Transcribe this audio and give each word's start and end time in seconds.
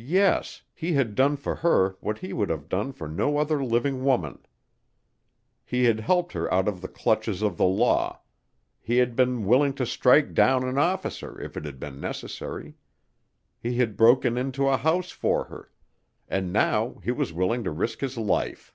Yes, 0.00 0.62
he 0.72 0.94
had 0.94 1.14
done 1.14 1.36
for 1.36 1.56
her 1.56 1.98
what 2.00 2.20
he 2.20 2.32
would 2.32 2.48
have 2.48 2.70
done 2.70 2.90
for 2.90 3.06
no 3.06 3.36
other 3.36 3.62
living 3.62 4.02
woman. 4.02 4.46
He 5.62 5.84
had 5.84 6.00
helped 6.00 6.32
her 6.32 6.50
out 6.50 6.68
of 6.68 6.80
the 6.80 6.88
clutches 6.88 7.42
of 7.42 7.58
the 7.58 7.66
law, 7.66 8.22
he 8.80 8.96
had 8.96 9.14
been 9.14 9.44
willing 9.44 9.74
to 9.74 9.84
strike 9.84 10.32
down 10.32 10.64
an 10.66 10.78
officer 10.78 11.38
if 11.38 11.54
it 11.58 11.66
had 11.66 11.78
been 11.78 12.00
necessary, 12.00 12.76
he 13.60 13.76
had 13.76 13.94
broken 13.94 14.38
into 14.38 14.68
a 14.68 14.78
house 14.78 15.10
for 15.10 15.44
her, 15.44 15.70
and 16.30 16.50
now 16.50 16.94
he 17.04 17.10
was 17.10 17.30
willing 17.34 17.62
to 17.64 17.70
risk 17.70 18.00
his 18.00 18.16
life. 18.16 18.74